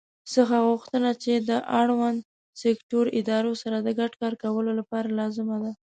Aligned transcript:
څخه 0.33 0.55
غوښتي 0.67 0.97
چې 1.23 1.33
له 1.49 1.57
اړوندو 1.79 2.27
سکټوري 2.61 3.11
ادارو 3.19 3.53
سره 3.63 3.77
د 3.81 3.89
ګډ 3.99 4.11
کار 4.21 4.33
کولو 4.43 4.71
لپاره 4.79 5.07
لازمه 5.19 5.71